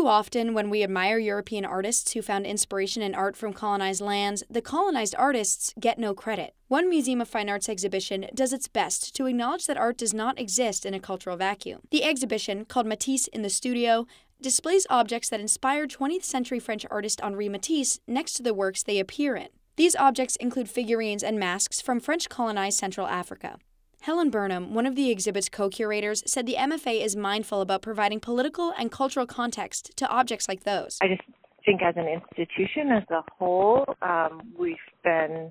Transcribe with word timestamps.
too 0.00 0.08
often, 0.08 0.54
when 0.54 0.70
we 0.70 0.82
admire 0.82 1.18
European 1.18 1.66
artists 1.66 2.12
who 2.12 2.22
found 2.22 2.46
inspiration 2.46 3.02
in 3.02 3.14
art 3.14 3.36
from 3.36 3.52
colonized 3.52 4.00
lands, 4.00 4.42
the 4.48 4.62
colonized 4.62 5.14
artists 5.18 5.74
get 5.78 5.98
no 5.98 6.14
credit. 6.14 6.54
One 6.68 6.88
Museum 6.88 7.20
of 7.20 7.28
Fine 7.28 7.50
Arts 7.50 7.68
exhibition 7.68 8.24
does 8.32 8.54
its 8.54 8.66
best 8.66 9.14
to 9.16 9.26
acknowledge 9.26 9.66
that 9.66 9.76
art 9.76 9.98
does 9.98 10.14
not 10.14 10.40
exist 10.40 10.86
in 10.86 10.94
a 10.94 11.00
cultural 11.00 11.36
vacuum. 11.36 11.82
The 11.90 12.02
exhibition, 12.02 12.64
called 12.64 12.86
Matisse 12.86 13.26
in 13.26 13.42
the 13.42 13.50
Studio, 13.50 14.06
displays 14.40 14.86
objects 14.88 15.28
that 15.28 15.40
inspired 15.40 15.90
20th 15.90 16.24
century 16.24 16.60
French 16.60 16.86
artist 16.90 17.20
Henri 17.22 17.50
Matisse 17.50 18.00
next 18.06 18.32
to 18.34 18.42
the 18.42 18.54
works 18.54 18.82
they 18.82 19.00
appear 19.00 19.36
in. 19.36 19.48
These 19.76 19.96
objects 19.96 20.36
include 20.36 20.70
figurines 20.70 21.22
and 21.22 21.38
masks 21.38 21.82
from 21.82 22.00
French 22.00 22.30
colonized 22.30 22.78
Central 22.78 23.06
Africa. 23.06 23.58
Helen 24.00 24.30
Burnham, 24.30 24.72
one 24.72 24.86
of 24.86 24.96
the 24.96 25.10
exhibit's 25.10 25.48
co 25.48 25.68
curators, 25.68 26.22
said 26.26 26.46
the 26.46 26.54
MFA 26.54 27.04
is 27.04 27.16
mindful 27.16 27.60
about 27.60 27.82
providing 27.82 28.18
political 28.18 28.72
and 28.78 28.90
cultural 28.90 29.26
context 29.26 29.96
to 29.96 30.08
objects 30.08 30.48
like 30.48 30.64
those. 30.64 30.96
I 31.02 31.08
just 31.08 31.22
think, 31.66 31.82
as 31.82 31.94
an 31.96 32.06
institution 32.06 32.90
as 32.92 33.04
a 33.10 33.22
whole, 33.38 33.84
um, 34.00 34.40
we've 34.58 34.76
been 35.04 35.50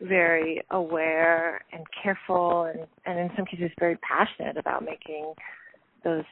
very 0.00 0.60
aware 0.70 1.64
and 1.72 1.84
careful 2.02 2.64
and, 2.64 2.80
and 3.06 3.18
in 3.18 3.30
some 3.36 3.46
cases 3.46 3.70
very 3.78 3.96
passionate 3.98 4.56
about 4.56 4.84
making 4.84 5.32
those 6.02 6.24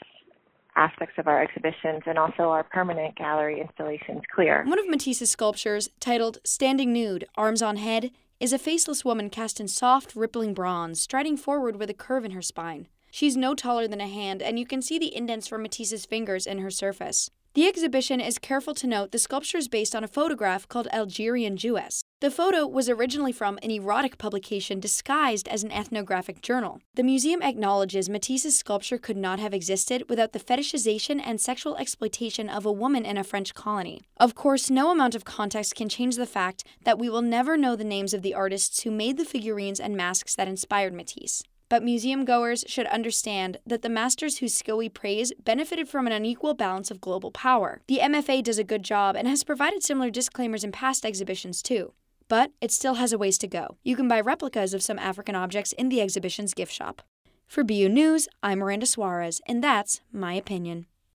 aspects 0.75 1.15
of 1.19 1.29
our 1.29 1.43
exhibitions 1.43 2.03
and 2.07 2.19
also 2.19 2.45
our 2.45 2.65
permanent 2.65 3.17
gallery 3.17 3.61
installations 3.61 4.23
clear. 4.35 4.65
One 4.67 4.79
of 4.79 4.89
Matisse's 4.89 5.31
sculptures, 5.31 5.91
titled 6.01 6.39
Standing 6.45 6.93
Nude, 6.93 7.27
Arms 7.37 7.63
on 7.63 7.77
Head, 7.77 8.11
is 8.43 8.53
a 8.53 8.59
faceless 8.59 9.05
woman 9.05 9.31
cast 9.31 9.61
in 9.61 9.69
soft, 9.69 10.17
rippling 10.17 10.53
bronze, 10.53 11.01
striding 11.01 11.37
forward 11.37 11.77
with 11.77 11.89
a 11.89 11.95
curve 11.95 12.25
in 12.25 12.33
her 12.33 12.43
spine. 12.43 12.89
She's 13.09 13.37
no 13.37 13.55
taller 13.55 13.87
than 13.87 14.01
a 14.01 14.09
hand, 14.09 14.43
and 14.43 14.59
you 14.59 14.67
can 14.67 14.83
see 14.83 14.99
the 14.99 15.15
indents 15.15 15.47
from 15.47 15.63
Matisse's 15.63 16.05
fingers 16.05 16.45
in 16.45 16.59
her 16.59 16.69
surface. 16.69 17.31
The 17.55 17.69
exhibition 17.69 18.19
is 18.19 18.39
careful 18.39 18.73
to 18.73 18.87
note 18.87 19.13
the 19.13 19.19
sculpture 19.19 19.59
is 19.59 19.69
based 19.69 19.95
on 19.95 20.03
a 20.03 20.09
photograph 20.09 20.67
called 20.67 20.89
Algerian 20.91 21.59
Jewess. 21.59 22.03
The 22.21 22.31
photo 22.31 22.67
was 22.67 22.89
originally 22.89 23.33
from 23.33 23.59
an 23.63 23.71
erotic 23.71 24.17
publication 24.17 24.81
disguised 24.81 25.47
as 25.49 25.63
an 25.63 25.71
ethnographic 25.71 26.41
journal. 26.41 26.81
The 26.95 27.03
museum 27.03 27.43
acknowledges 27.43 28.09
Matisse's 28.09 28.57
sculpture 28.57 28.97
could 28.97 29.19
not 29.19 29.39
have 29.39 29.53
existed 29.53 30.09
without 30.09 30.33
the 30.33 30.41
fetishization 30.41 31.21
and 31.23 31.39
sexual 31.39 31.77
exploitation 31.77 32.49
of 32.49 32.65
a 32.65 32.73
woman 32.73 33.05
in 33.05 33.19
a 33.19 33.25
French 33.25 33.53
colony. 33.53 34.01
Of 34.17 34.35
course, 34.35 34.71
no 34.71 34.91
amount 34.91 35.15
of 35.15 35.27
context 35.27 35.75
can 35.75 35.91
change 35.91 36.17
the 36.17 36.25
fact 36.25 36.65
that 36.85 36.99
we 36.99 37.11
will 37.11 37.21
never 37.21 37.59
know 37.59 37.77
the 37.77 37.85
names 37.85 38.15
of 38.15 38.23
the 38.23 38.33
artists 38.33 38.83
who 38.85 38.91
made 38.91 39.19
the 39.19 39.27
figurines 39.27 39.79
and 39.79 39.95
masks 39.95 40.35
that 40.37 40.49
inspired 40.49 40.95
Matisse. 40.95 41.43
But 41.73 41.83
museum 41.83 42.27
goers 42.27 42.67
should 42.69 42.85
understand 42.89 43.57
that 43.67 43.81
the 43.81 43.89
masters 43.89 44.37
whose 44.37 44.53
skill 44.53 44.77
we 44.77 44.91
praise 44.91 45.33
benefited 45.43 45.89
from 45.89 46.07
an 46.07 46.13
unequal 46.13 46.53
balance 46.53 46.91
of 46.91 47.01
global 47.01 47.31
power. 47.31 47.81
The 47.89 48.01
MFA 48.01 48.43
does 48.43 48.59
a 48.59 48.63
good 48.63 48.83
job 48.83 49.17
and 49.17 49.27
has 49.27 49.43
provided 49.43 49.83
similar 49.83 50.11
disclaimers 50.11 50.65
in 50.65 50.71
past 50.71 51.07
exhibitions 51.07 51.63
too. 51.63 51.95
But 52.29 52.51
it 52.61 52.73
still 52.73 52.97
has 52.97 53.15
a 53.15 53.17
ways 53.17 53.39
to 53.39 53.49
go. 53.49 53.79
You 53.83 53.97
can 53.97 54.07
buy 54.07 54.21
replicas 54.21 54.75
of 54.75 54.83
some 54.83 54.99
African 54.99 55.35
objects 55.35 55.73
in 55.73 55.89
the 55.89 56.03
exhibition's 56.03 56.53
gift 56.53 56.75
shop. 56.75 57.01
For 57.47 57.65
BU 57.65 57.89
News, 57.89 58.29
I'm 58.43 58.59
Miranda 58.59 58.85
Suarez, 58.85 59.41
and 59.47 59.65
that's 59.65 60.03
my 60.13 60.35
opinion. 60.35 60.85